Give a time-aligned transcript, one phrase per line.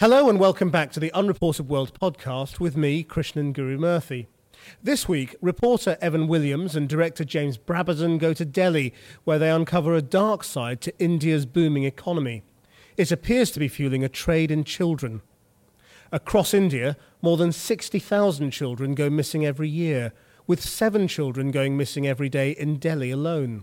[0.00, 4.26] Hello and welcome back to the Unreported World podcast with me, Krishnan Guru Murthy.
[4.82, 9.94] This week, reporter Evan Williams and director James Brabazon go to Delhi, where they uncover
[9.94, 12.42] a dark side to India's booming economy.
[12.96, 15.22] It appears to be fueling a trade in children.
[16.10, 20.12] Across India, more than 60,000 children go missing every year,
[20.48, 23.62] with seven children going missing every day in Delhi alone.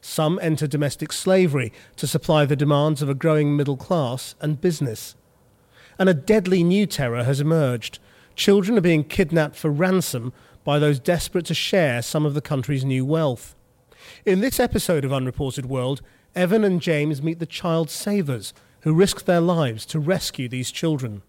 [0.00, 5.14] Some enter domestic slavery to supply the demands of a growing middle class and business
[6.00, 7.98] and a deadly new terror has emerged.
[8.34, 10.32] Children are being kidnapped for ransom
[10.64, 13.54] by those desperate to share some of the country's new wealth.
[14.24, 16.00] In this episode of Unreported World,
[16.34, 21.20] Evan and James meet the child savers who risk their lives to rescue these children.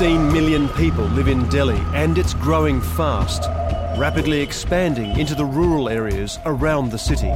[0.00, 3.42] 15 million people live in Delhi and it's growing fast,
[4.00, 7.28] rapidly expanding into the rural areas around the city.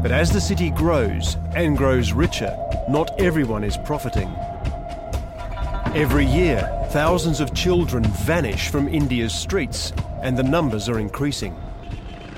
[0.00, 2.56] But as the city grows and grows richer,
[2.88, 4.34] not everyone is profiting.
[5.94, 11.54] Every year, thousands of children vanish from India's streets and the numbers are increasing.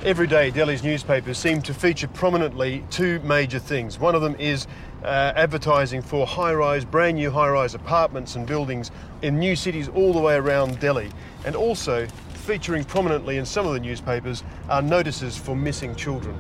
[0.03, 3.99] Every day, Delhi's newspapers seem to feature prominently two major things.
[3.99, 4.67] One of them is
[5.05, 8.91] uh, advertising for high rise, brand new high rise apartments and buildings
[9.21, 11.11] in new cities all the way around Delhi.
[11.45, 16.35] And also, featuring prominently in some of the newspapers, are notices for missing children.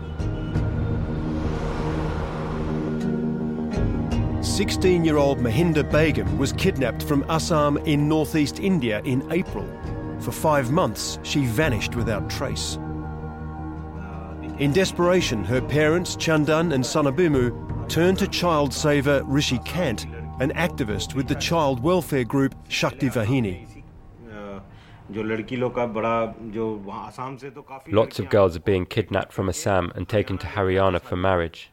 [4.42, 9.68] 16 year old Mahinda Begum was kidnapped from Assam in northeast India in April.
[10.20, 12.78] For five months, she vanished without trace.
[14.60, 20.04] In desperation, her parents, Chandan and Sanabimu, turned to child saver Rishi Kant,
[20.38, 23.82] an activist with the child welfare group Shakti Vahini.
[27.88, 31.70] Lots of girls are being kidnapped from Assam and taken to Haryana for marriage.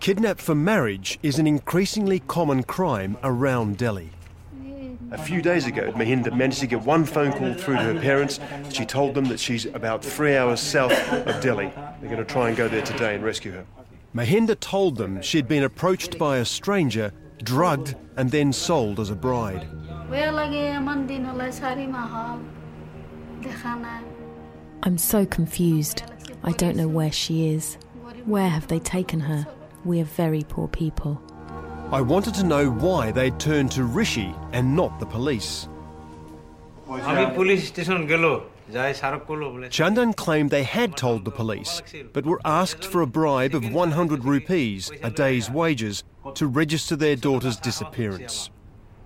[0.00, 4.10] Kidnap for marriage is an increasingly common crime around Delhi.
[5.12, 8.40] A few days ago, Mahinda managed to get one phone call through to her parents.
[8.70, 11.70] She told them that she's about three hours south of Delhi.
[12.00, 13.66] They're going to try and go there today and rescue her.
[14.14, 17.12] Mahinda told them she'd been approached by a stranger,
[17.42, 19.68] drugged, and then sold as a bride.
[24.82, 26.02] I'm so confused.
[26.42, 27.74] I don't know where she is.
[28.24, 29.46] Where have they taken her?
[29.84, 31.22] We are very poor people.
[31.92, 35.68] I wanted to know why they'd turned to Rishi and not the police.
[39.68, 41.82] Chandan claimed they had told the police,
[42.12, 46.02] but were asked for a bribe of 100 rupees, a day's wages,
[46.34, 48.50] to register their daughter's disappearance.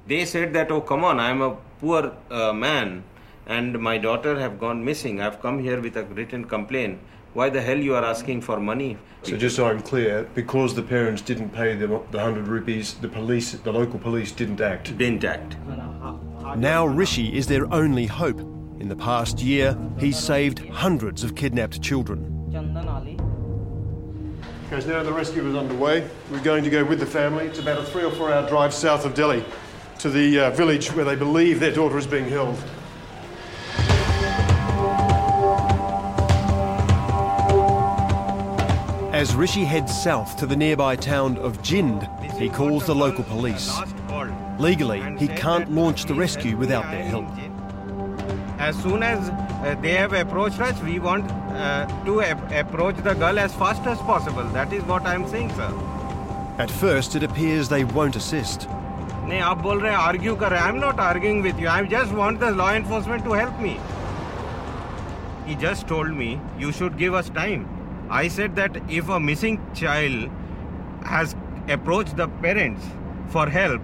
[0.06, 3.04] They said that, oh, come on, I'm a poor uh, man
[3.46, 5.20] and my daughter have gone missing.
[5.20, 7.00] I've come here with a written complaint.
[7.32, 8.98] Why the hell you are asking for money?
[9.22, 13.06] So just so I'm clear, because the parents didn't pay the, the 100 rupees, the
[13.08, 14.98] police, the local police didn't act.
[14.98, 15.56] Didn't act.
[16.56, 18.40] Now Rishi is their only hope.
[18.80, 22.50] In the past year, he's saved hundreds of kidnapped children.
[24.70, 26.08] Guys, now the rescue is underway.
[26.32, 27.46] We're going to go with the family.
[27.46, 29.44] It's about a three or four hour drive south of Delhi
[29.98, 32.56] to the uh, village where they believe their daughter is being held.
[39.19, 42.03] As Rishi heads south to the nearby town of Jind,
[42.37, 43.71] he calls the local police.
[44.59, 47.25] Legally, he can't launch the rescue without their help.
[48.59, 53.13] As soon as uh, they have approached us, we want uh, to ap- approach the
[53.13, 54.43] girl as fast as possible.
[54.59, 55.71] That is what I'm saying, sir.
[56.57, 58.67] At first, it appears they won't assist.
[59.27, 61.69] नहीं आप बोल रहे हैं argue कर रहे हैं I am not arguing with you
[61.69, 63.77] I just want the law enforcement to help me
[65.47, 66.27] he just told me
[66.61, 67.65] you should give us time
[68.10, 70.28] i said that if a missing child
[71.04, 71.34] has
[71.68, 72.86] approached the parents
[73.28, 73.80] for help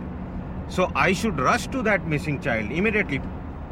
[0.69, 3.21] so i should rush to that missing child immediately.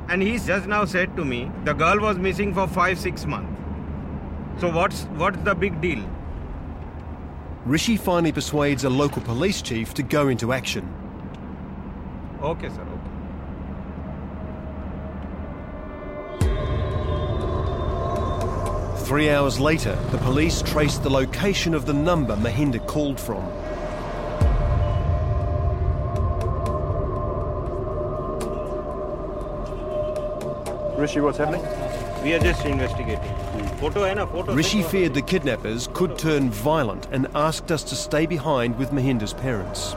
[0.09, 4.61] And he's just now said to me the girl was missing for 5 6 months.
[4.61, 6.03] So what's what's the big deal?
[7.65, 10.93] Rishi finally persuades a local police chief to go into action.
[12.53, 12.94] okay sir
[19.05, 23.45] Three hours later, the police traced the location of the number Mahinda called from.
[30.99, 31.63] Rishi, what's happening?
[32.25, 33.67] we are just investigating hmm.
[33.77, 37.95] photo hai na photo Rishi feared the kidnappers could turn violent and asked us to
[37.95, 39.95] stay behind with Mahinda's parents.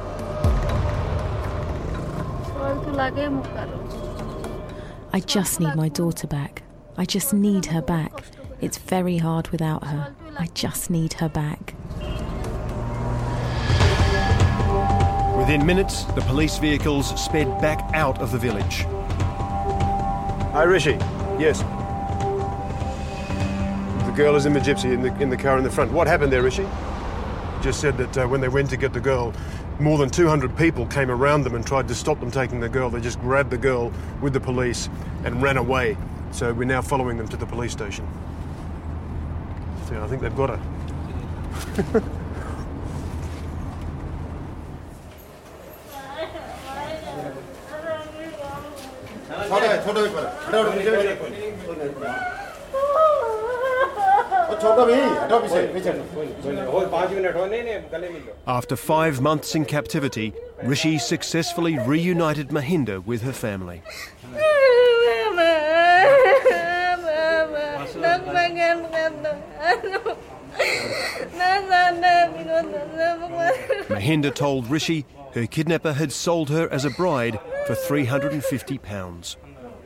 [5.14, 6.64] I just need my daughter back.
[6.98, 8.12] I just need her back.
[8.60, 10.16] It's very hard without her.
[10.40, 11.76] I just need her back.
[15.38, 18.86] Within minutes, the police vehicles sped back out of the village.
[20.54, 20.98] Hi, Rishi.
[21.38, 21.62] Yes.
[24.06, 25.92] The girl is in the gypsy in the, in the car in the front.
[25.92, 26.68] What happened there, Rishi?
[27.62, 29.34] Just said that uh, when they went to get the girl,
[29.80, 32.90] more than 200 people came around them and tried to stop them taking the girl.
[32.90, 34.90] They just grabbed the girl with the police
[35.24, 35.96] and ran away.
[36.32, 38.08] So we're now following them to the police station.
[39.96, 42.04] I think they've got her.
[58.46, 63.82] After five months in captivity, Rishi successfully reunited Mahinda with her family.
[73.90, 79.36] Mahinda told Rishi her kidnapper had sold her as a bride for £350.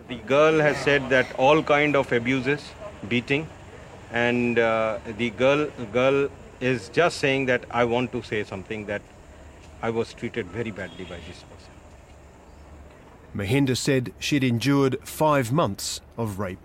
[0.08, 2.62] The girl has said that all kind of abuses,
[3.08, 3.48] beating,
[4.12, 6.30] and uh, the girl girl
[6.60, 9.02] is just saying that I want to say something that
[9.82, 11.72] I was treated very badly by this person.
[13.36, 16.60] Mahinda said she'd endured five months of rape.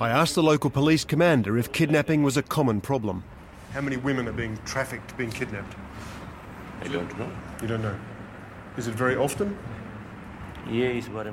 [0.00, 3.24] I asked the local police commander if kidnapping was a common problem.
[3.72, 5.74] How many women are being trafficked, being kidnapped?
[6.82, 7.28] I don't know.
[7.60, 7.98] You don't know.
[8.76, 9.58] Is it very often?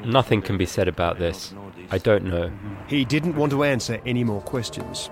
[0.06, 1.54] Nothing can be said about this.
[1.92, 2.52] I don't know.
[2.88, 5.12] He didn't want to answer any more questions.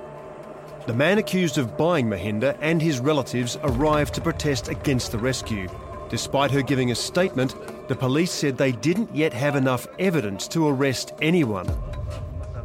[0.88, 5.70] The man accused of buying Mahinda and his relatives arrived to protest against the rescue.
[6.10, 7.56] Despite her giving a statement,
[7.88, 11.68] the police said they didn't yet have enough evidence to arrest anyone.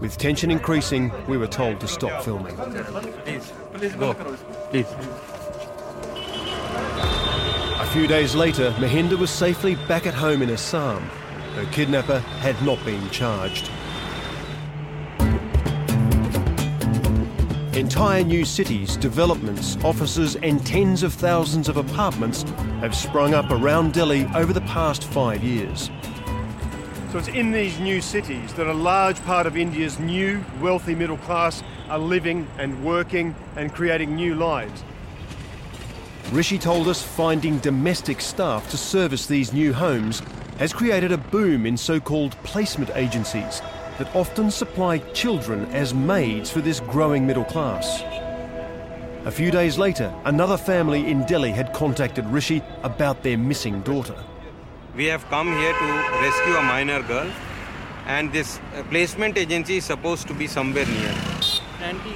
[0.00, 2.56] With tension increasing, we were told to stop filming.
[7.80, 11.02] A few days later, Mahinda was safely back at home in Assam.
[11.56, 13.70] Her kidnapper had not been charged.
[17.74, 22.42] Entire new cities, developments, offices, and tens of thousands of apartments
[22.80, 25.90] have sprung up around Delhi over the past five years.
[27.10, 31.16] So it's in these new cities that a large part of India's new wealthy middle
[31.16, 34.84] class are living and working and creating new lives.
[36.30, 40.20] Rishi told us finding domestic staff to service these new homes
[40.58, 43.62] has created a boom in so called placement agencies
[43.96, 48.02] that often supply children as maids for this growing middle class.
[49.24, 54.16] A few days later, another family in Delhi had contacted Rishi about their missing daughter.
[54.96, 57.30] We have come here to rescue a minor girl,
[58.06, 61.14] and this uh, placement agency is supposed to be somewhere near.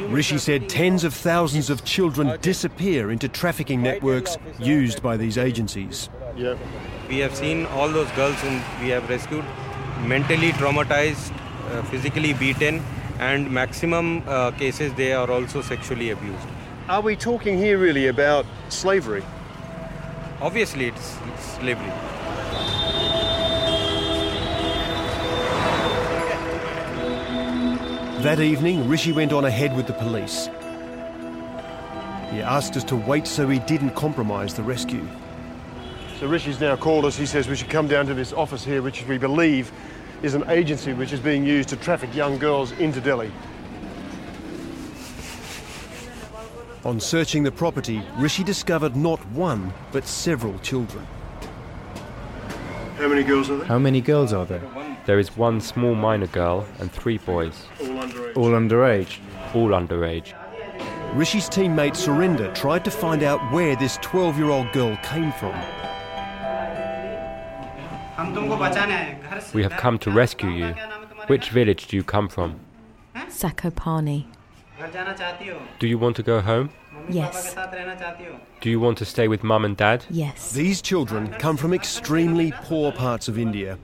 [0.09, 6.09] Rishi said tens of thousands of children disappear into trafficking networks used by these agencies.
[6.37, 6.57] Yeah.
[7.09, 9.45] We have seen all those girls whom we have rescued
[10.01, 11.33] mentally traumatized,
[11.71, 12.83] uh, physically beaten,
[13.21, 16.49] and maximum uh, cases they are also sexually abused.
[16.89, 19.23] Are we talking here really about slavery?
[20.41, 21.93] Obviously, it's, it's slavery.
[28.23, 30.47] That evening, Rishi went on ahead with the police.
[32.31, 35.05] He asked us to wait so he didn't compromise the rescue.
[36.21, 37.17] So Rishi's now called us.
[37.17, 39.73] He says we should come down to this office here, which we believe
[40.23, 43.33] is an agency which is being used to traffic young girls into Delhi.
[46.85, 51.05] On searching the property, Rishi discovered not one, but several children.
[52.99, 53.67] How many girls are there?
[53.67, 54.63] How many girls are there?
[55.07, 58.37] There is one small minor girl and three boys, All underage.
[58.37, 59.19] All underage.
[59.55, 60.35] all underage.
[61.15, 65.55] Rishi's teammate Surinder tried to find out where this 12 year old girl came from.
[69.53, 70.75] We have come to rescue you.
[71.27, 72.61] Which village do you come from?
[73.15, 74.27] Sakopani.
[75.79, 76.71] Do you want to go home?
[77.09, 77.55] Yes,
[78.61, 80.05] Do you want to stay with mum and dad?
[80.09, 80.53] yes.
[80.53, 83.79] These children come from extremely poor parts of India.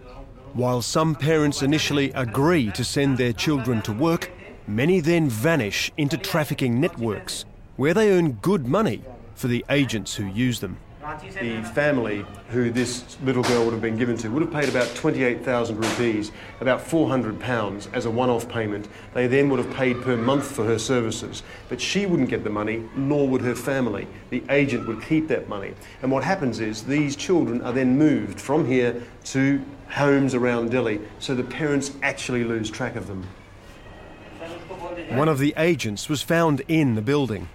[0.59, 4.33] While some parents initially agree to send their children to work,
[4.67, 7.45] many then vanish into trafficking networks,
[7.77, 9.05] where they earn good money
[9.37, 10.79] for the agents who use them.
[11.17, 14.95] The family who this little girl would have been given to would have paid about
[14.95, 18.89] 28,000 rupees, about 400 pounds as a one-off payment.
[19.15, 21.43] They then would have paid per month for her services.
[21.71, 24.07] But she wouldn't get the money, nor would her family.
[24.29, 25.73] The agent would keep that money.
[26.03, 31.01] And what happens is these children are then moved from here to homes around Delhi,
[31.21, 33.27] so the parents actually lose track of them.
[35.11, 37.49] One of the agents was found in the building.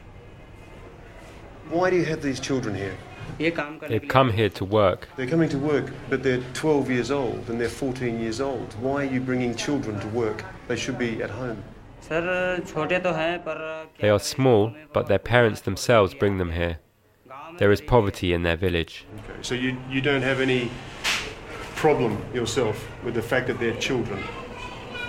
[1.69, 2.97] Why do you have these children here?
[3.37, 5.07] They've come here to work.
[5.15, 8.73] They're coming to work, but they're 12 years old and they're 14 years old.
[8.81, 10.43] Why are you bringing children to work?
[10.67, 11.63] They should be at home.
[12.09, 16.79] They are small, but their parents themselves bring them here.
[17.57, 19.05] There is poverty in their village.
[19.29, 20.69] Okay, so you, you don't have any
[21.75, 24.21] problem yourself with the fact that they're children?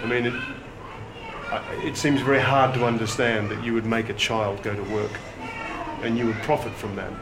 [0.02, 0.34] I mean, it,
[1.84, 5.12] it seems very hard to understand that you would make a child go to work
[6.02, 7.12] and you would profit from that.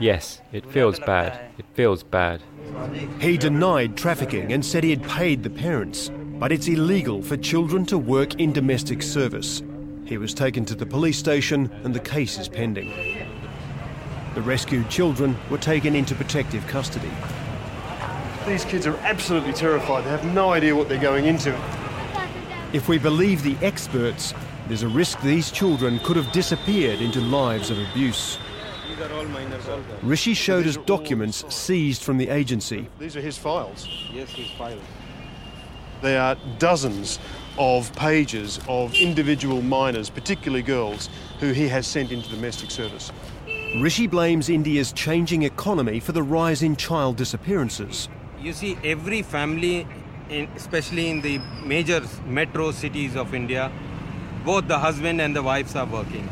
[0.00, 1.40] Yes, it feels bad.
[1.58, 2.42] It feels bad.
[3.20, 7.86] He denied trafficking and said he had paid the parents, but it's illegal for children
[7.86, 9.62] to work in domestic service.
[10.04, 12.92] He was taken to the police station and the case is pending.
[14.34, 17.10] The rescued children were taken into protective custody.
[18.46, 20.04] These kids are absolutely terrified.
[20.04, 21.56] They have no idea what they're going into.
[22.72, 24.34] If we believe the experts,
[24.68, 28.38] there's a risk these children could have disappeared into lives of abuse.
[30.02, 32.88] Rishi showed us documents seized from the agency.
[32.98, 33.86] These are his files.
[34.12, 34.82] Yes, his files.
[36.02, 37.18] There are dozens
[37.58, 43.12] of pages of individual minors, particularly girls, who he has sent into domestic service.
[43.76, 48.08] Rishi blames India's changing economy for the rise in child disappearances.
[48.40, 49.86] You see, every family,
[50.30, 53.70] in, especially in the major metro cities of India,
[54.44, 56.28] both the husband and the wives are working.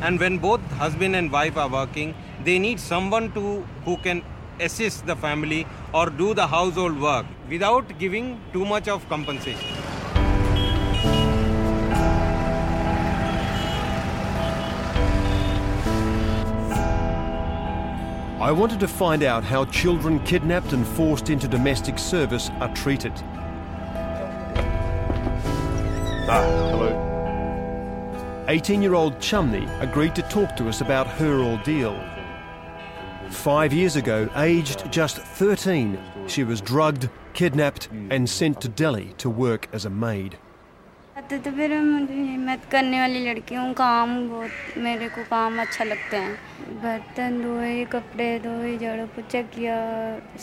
[0.00, 4.22] And when both husband and wife are working, they need someone to who can
[4.58, 9.76] assist the family or do the household work without giving too much of compensation.
[18.40, 23.12] I wanted to find out how children kidnapped and forced into domestic service are treated.
[26.26, 27.09] Ah, hello.
[28.49, 31.95] 18 year old Chumney agreed to talk to us about her ordeal.
[33.31, 39.29] Five years ago, aged just 13, she was drugged, kidnapped, and sent to Delhi to
[39.29, 40.37] work as a maid.
[41.17, 45.83] आते तो फिर मुझे हिम्मत करने वाली लड़की हूँ काम बहुत मेरे को काम अच्छा
[45.83, 46.33] लगता है
[46.83, 49.75] बर्तन धोए कपड़े धोए झाड़ू पोछा किया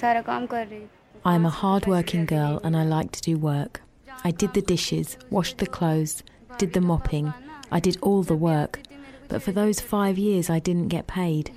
[0.01, 0.83] सारा काम कर रही
[1.25, 3.81] I'm a hard-working girl and I like to do work.
[4.25, 6.23] I did the dishes, washed the clothes,
[6.59, 7.33] did the mopping.
[7.72, 8.80] I did all the work,
[9.28, 11.52] but for those five years I didn't get paid.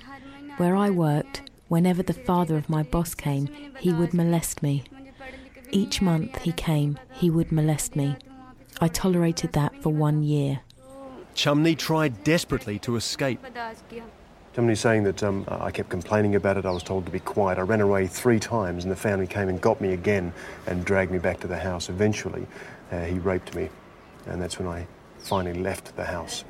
[0.57, 3.47] Where I worked, whenever the father of my boss came,
[3.79, 4.83] he would molest me.
[5.71, 8.17] Each month he came, he would molest me.
[8.81, 10.61] I tolerated that for one year.
[11.33, 13.39] Chumney tried desperately to escape.
[14.53, 17.57] Chumney's saying that um, I kept complaining about it, I was told to be quiet.
[17.57, 20.33] I ran away three times, and the family came and got me again
[20.67, 21.87] and dragged me back to the house.
[21.87, 22.45] Eventually,
[22.91, 23.69] uh, he raped me,
[24.25, 24.85] and that's when I
[25.23, 26.43] finally left the house.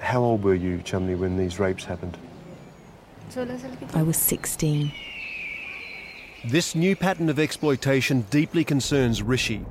[0.00, 2.16] How old were you, Chumney, when these rapes happened?
[3.94, 4.92] I was 16.
[6.46, 9.64] This new pattern of exploitation deeply concerns Rishi.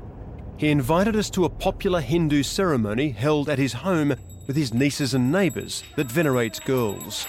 [0.58, 4.16] He invited us to a popular Hindu ceremony held at his home
[4.48, 7.28] with his nieces and neighbours that venerates girls.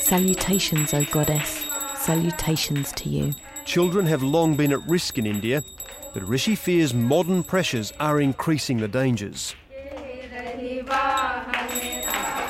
[0.00, 1.64] Salutations, O goddess,
[1.96, 3.32] salutations to you.
[3.64, 5.62] Children have long been at risk in India
[6.12, 9.54] but Rishi fears modern pressures are increasing the dangers.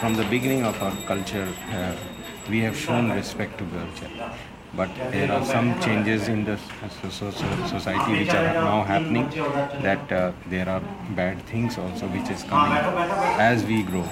[0.00, 1.95] From the beginning of our culture, uh,
[2.49, 4.00] we have shown respect to girls.
[4.75, 6.57] But there are some changes in the
[7.02, 9.29] so- so- so- society which are now happening
[9.83, 10.81] that uh, there are
[11.17, 12.73] bad things also which is coming
[13.38, 14.05] as we grow.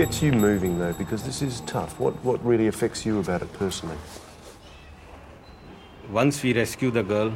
[0.00, 0.94] Gets you moving, though?
[0.94, 2.00] Because this is tough.
[2.00, 3.98] What, what really affects you about it personally?
[6.10, 7.34] Once we rescue the girl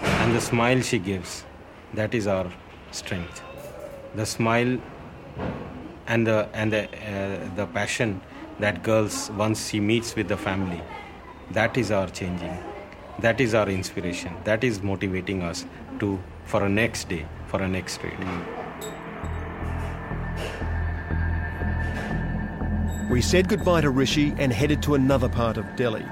[0.00, 1.44] and the smile she gives,
[1.94, 2.50] that is our
[2.90, 3.42] strength.
[4.16, 4.76] The smile
[6.08, 8.20] and the and the uh, the passion
[8.58, 10.82] that girls once she meets with the family,
[11.52, 12.58] that is our changing.
[13.20, 14.32] That is our inspiration.
[14.42, 15.64] That is motivating us
[16.00, 18.57] to for a next day, for a next trade.
[23.08, 26.04] We said goodbye to Rishi and headed to another part of Delhi.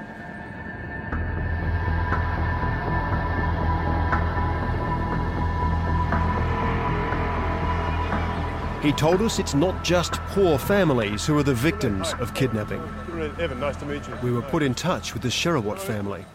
[8.81, 12.81] He told us it's not just poor families who are the victims of kidnapping.
[13.39, 14.17] Evan, nice to meet you.
[14.23, 16.25] We were put in touch with the Sherawat family.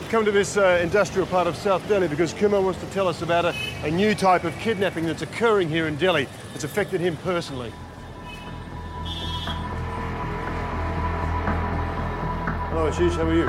[0.00, 3.08] We've come to this uh, industrial part of South Delhi because Kumar wants to tell
[3.08, 7.00] us about a, a new type of kidnapping that's occurring here in Delhi It's affected
[7.00, 7.72] him personally.
[12.78, 13.46] Hello, Ashish, how are you?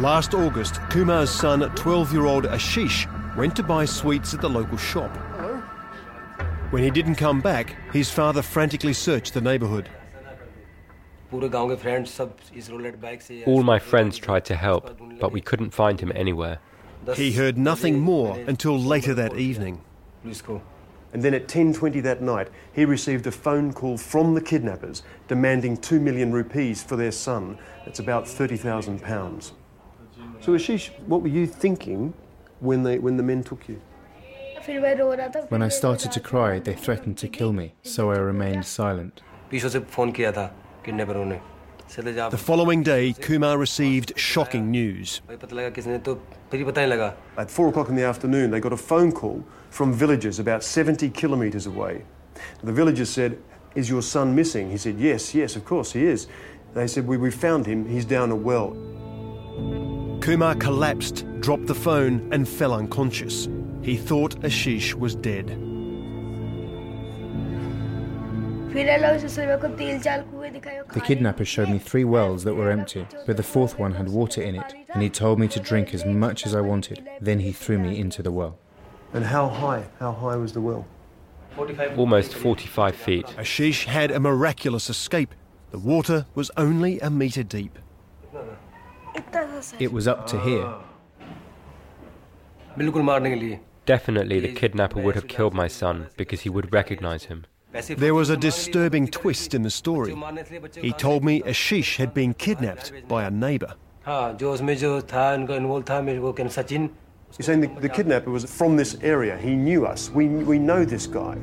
[0.00, 4.76] Last August, Kumar's son, 12 year old Ashish, went to buy sweets at the local
[4.76, 5.10] shop.
[6.70, 9.88] When he didn't come back, his father frantically searched the neighbourhood.
[11.32, 11.40] All
[13.64, 16.60] my friends tried to help, but we couldn't find him anywhere.
[17.16, 19.80] He heard nothing more until later that evening.
[21.12, 25.76] And then at 10.20 that night, he received a phone call from the kidnappers demanding
[25.76, 27.58] 2 million rupees for their son.
[27.84, 29.52] That's about 30,000 pounds.
[30.40, 32.14] So Ashish, what were you thinking
[32.60, 33.80] when, they, when the men took you?
[35.48, 39.22] When I started to cry, they threatened to kill me, so I remained silent.
[41.96, 45.22] The following day, Kumar received shocking news.
[47.36, 51.10] At 4 o'clock in the afternoon, they got a phone call from villagers about 70
[51.10, 52.04] kilometres away.
[52.62, 53.38] The villagers said,
[53.74, 54.70] Is your son missing?
[54.70, 56.28] He said, Yes, yes, of course he is.
[56.74, 58.70] They said, We, we found him, he's down a well.
[60.20, 63.48] Kumar collapsed, dropped the phone, and fell unconscious.
[63.82, 65.69] He thought Ashish was dead.
[68.72, 70.06] The
[71.04, 74.54] kidnapper showed me three wells that were empty, but the fourth one had water in
[74.54, 77.08] it, and he told me to drink as much as I wanted.
[77.20, 78.58] Then he threw me into the well.
[79.12, 79.88] And how high?
[79.98, 80.86] How high was the well?
[81.96, 83.26] Almost 45 feet.
[83.36, 85.34] Ashish had a miraculous escape.
[85.72, 87.76] The water was only a metre deep.
[89.80, 90.74] It was up to here.
[93.84, 97.46] Definitely the kidnapper would have killed my son because he would recognize him.
[97.72, 100.14] There was a disturbing twist in the story.
[100.80, 103.74] He told me Ashish had been kidnapped by a neighbour.
[107.38, 109.36] You're saying the, the kidnapper was from this area.
[109.38, 110.10] He knew us.
[110.10, 111.38] We, we know this guy.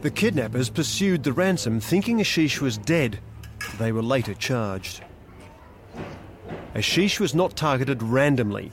[0.00, 3.18] The kidnappers pursued the ransom thinking Ashish was dead.
[3.78, 5.02] They were later charged.
[6.74, 8.72] Ashish was not targeted randomly.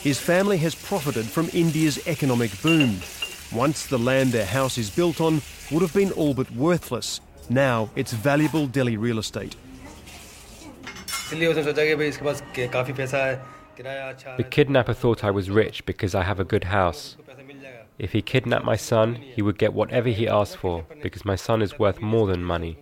[0.00, 3.00] His family has profited from India's economic boom.
[3.54, 7.20] Once the land their house is built on would have been all but worthless.
[7.50, 9.56] Now it's valuable Delhi real estate.
[11.30, 11.54] The
[14.50, 17.16] kidnapper thought I was rich because I have a good house.
[17.98, 21.62] If he kidnapped my son, he would get whatever he asked for because my son
[21.62, 22.78] is worth more than money.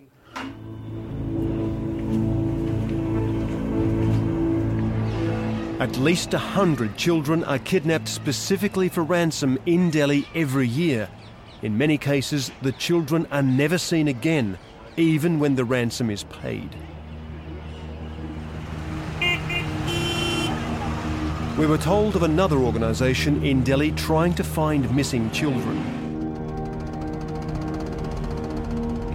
[5.81, 11.09] At least a hundred children are kidnapped specifically for ransom in Delhi every year.
[11.63, 14.59] In many cases, the children are never seen again,
[14.95, 16.69] even when the ransom is paid.
[21.57, 26.01] We were told of another organisation in Delhi trying to find missing children.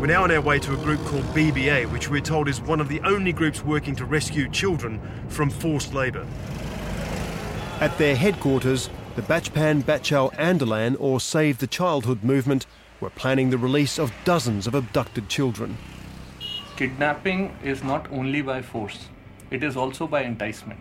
[0.00, 2.80] We're now on our way to a group called BBA, which we're told is one
[2.80, 6.26] of the only groups working to rescue children from forced labour.
[7.78, 12.64] At their headquarters, the Bachpan Bachao Andolan or Save the Childhood movement
[13.00, 15.76] were planning the release of dozens of abducted children.
[16.78, 19.08] Kidnapping is not only by force,
[19.50, 20.80] it is also by enticement.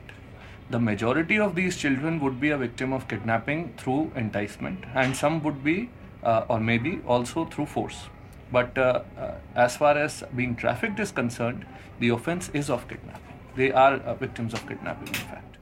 [0.69, 5.43] The majority of these children would be a victim of kidnapping through enticement, and some
[5.43, 5.89] would be,
[6.23, 8.05] uh, or maybe also through force.
[8.53, 11.65] But uh, uh, as far as being trafficked is concerned,
[11.99, 13.38] the offense is of kidnapping.
[13.58, 15.55] They are uh, victims of kidnapping, in fact.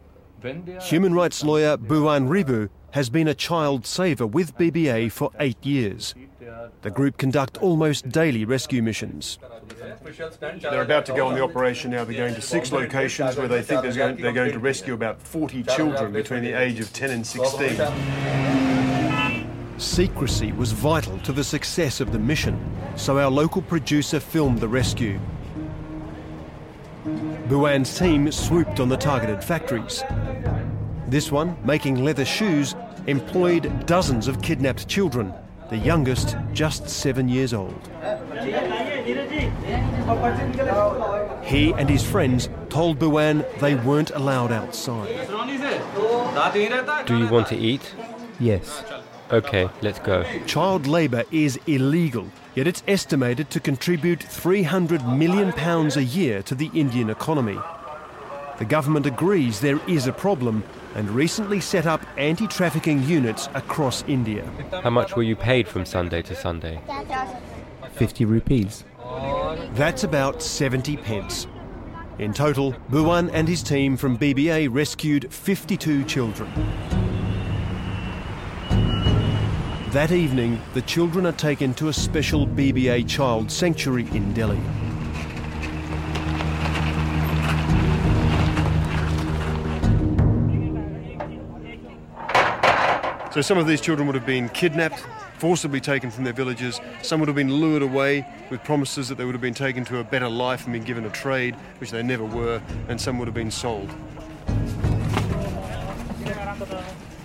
[0.43, 6.13] Human rights lawyer Bhuwan Ribhu has been a child saver with BBA for eight years.
[6.81, 9.39] The group conduct almost daily rescue missions.
[10.59, 12.03] They're about to go on the operation now.
[12.03, 15.63] They're going to six locations where they think going, they're going to rescue about 40
[15.63, 17.79] children between the age of 10 and 16.
[19.77, 22.59] Secrecy was vital to the success of the mission,
[22.95, 25.19] so our local producer filmed the rescue.
[27.47, 30.03] Bhuwan's team swooped on the targeted factories.
[31.07, 32.75] This one, making leather shoes,
[33.07, 35.33] employed dozens of kidnapped children,
[35.69, 37.89] the youngest just seven years old.
[41.43, 45.27] He and his friends told Buwan they weren't allowed outside.
[47.05, 47.93] Do you want to eat?
[48.39, 48.83] Yes.
[49.31, 50.23] Okay, let's go.
[50.45, 56.55] Child labour is illegal, yet it's estimated to contribute 300 million pounds a year to
[56.55, 57.59] the Indian economy.
[58.57, 60.63] The The government agrees there is a problem
[60.95, 64.45] and recently set up anti trafficking units across India.
[64.81, 66.79] How much were you paid from Sunday to Sunday?
[67.91, 68.85] 50 rupees.
[69.73, 71.47] That's about 70 pence.
[72.19, 76.49] In total, Bhuwan and his team from BBA rescued 52 children.
[79.93, 84.59] That evening, the children are taken to a special BBA child sanctuary in Delhi.
[93.31, 95.05] So some of these children would have been kidnapped,
[95.37, 96.81] forcibly taken from their villages.
[97.03, 99.99] Some would have been lured away with promises that they would have been taken to
[99.99, 103.27] a better life and been given a trade, which they never were, and some would
[103.27, 103.93] have been sold.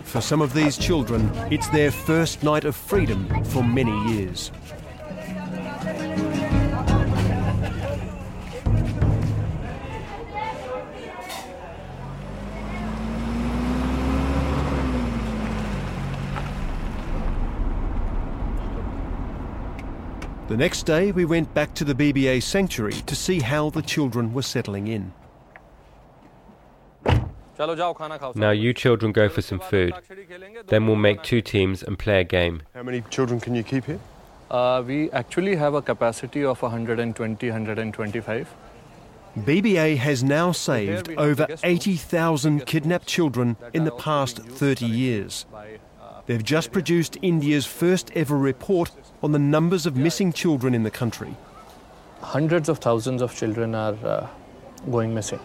[0.09, 4.51] For some of these children, it's their first night of freedom for many years.
[20.49, 24.33] The next day, we went back to the BBA sanctuary to see how the children
[24.33, 25.13] were settling in.
[27.59, 29.93] Now you children go for some food.
[30.69, 32.63] Then we'll make two teams and play a game.
[32.75, 34.01] How many children can you keep here?
[34.51, 38.55] Uh, we actually have a capacity of 120, 125.
[39.41, 45.45] BBA has now saved over 80,000 kidnapped children in the past 30 years.
[46.27, 48.91] They've just produced India's first ever report
[49.23, 51.37] on the numbers of missing children in the country.
[52.21, 54.27] Hundreds of thousands of children are uh,
[54.91, 55.41] going missing.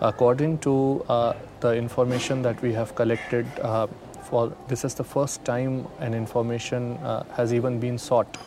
[0.00, 3.86] According to uh, the information that we have collected, uh,
[4.22, 8.38] for this is the first time an information uh, has even been sought,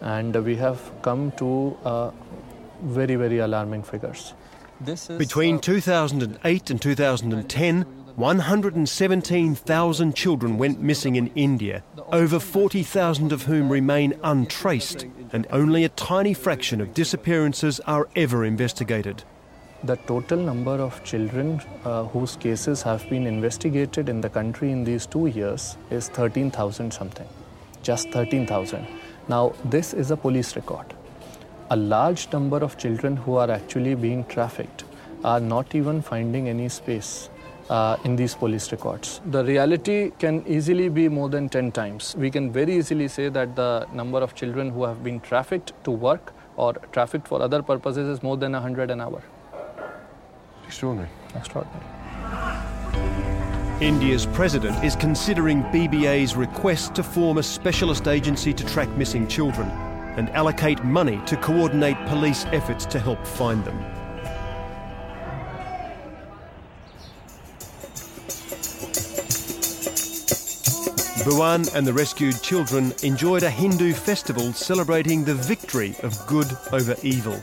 [0.00, 2.10] and we have come to uh,
[2.82, 4.34] very very alarming figures.
[5.18, 7.82] Between 2008 and 2010,
[8.16, 15.88] 117,000 children went missing in India, over 40,000 of whom remain untraced, and only a
[15.90, 19.22] tiny fraction of disappearances are ever investigated.
[19.82, 24.84] The total number of children uh, whose cases have been investigated in the country in
[24.84, 27.26] these two years is 13,000 something.
[27.82, 28.86] Just 13,000.
[29.28, 30.92] Now, this is a police record.
[31.70, 34.84] A large number of children who are actually being trafficked
[35.24, 37.30] are not even finding any space
[37.70, 39.22] uh, in these police records.
[39.30, 42.14] The reality can easily be more than 10 times.
[42.18, 45.90] We can very easily say that the number of children who have been trafficked to
[45.90, 49.22] work or trafficked for other purposes is more than 100 an hour.
[50.70, 51.10] Extraordinary.
[51.34, 51.84] Extraordinary.
[53.80, 59.68] India's president is considering BBA's request to form a specialist agency to track missing children
[60.16, 63.76] and allocate money to coordinate police efforts to help find them.
[71.24, 76.94] Bhuwan and the rescued children enjoyed a Hindu festival celebrating the victory of good over
[77.02, 77.42] evil.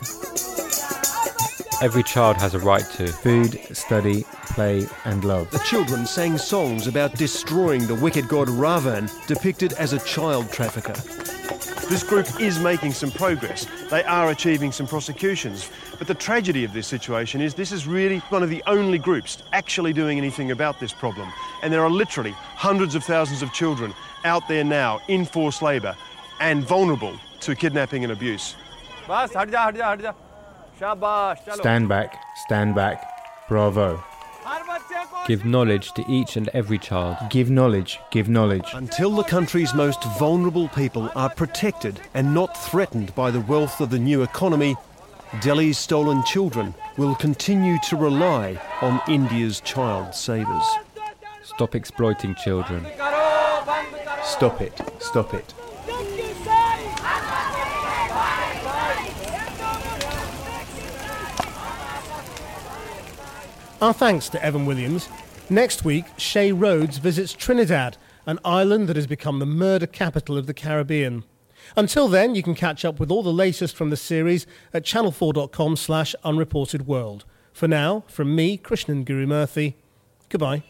[1.79, 5.51] Every child has a right to food, study, play, and love.
[5.51, 10.93] The children sang songs about destroying the wicked god Ravan, depicted as a child trafficker.
[11.87, 13.67] This group is making some progress.
[13.91, 15.69] They are achieving some prosecutions.
[15.99, 19.43] But the tragedy of this situation is this is really one of the only groups
[19.53, 21.31] actually doing anything about this problem.
[21.61, 23.93] And there are literally hundreds of thousands of children
[24.25, 25.95] out there now in forced labour
[26.39, 28.55] and vulnerable to kidnapping and abuse.
[30.77, 33.03] Stand back, stand back.
[33.47, 34.03] Bravo.
[35.25, 37.17] give knowledge to each and every child.
[37.31, 38.69] Give knowledge, give knowledge.
[38.75, 43.89] Until the country's most vulnerable people are protected and not threatened by the wealth of
[43.89, 44.75] the new economy,
[45.41, 50.63] Delhi's stolen children will continue to rely on India's child savers.
[51.43, 52.85] Stop exploiting children.
[54.23, 55.53] Stop it, stop it.
[63.79, 65.07] Our thanks to Evan Williams.
[65.51, 70.47] Next week, Seyi Rhodes visits Trinidad, an island that has become the murder capital of
[70.47, 71.23] the Caribbean.
[71.75, 75.75] Until then, you can catch up with all the latest from the series at channel4.com
[75.75, 77.23] slash unreported world.
[77.53, 79.75] For now, from me, Krishnan Guru Murthy,
[80.29, 80.63] goodbye.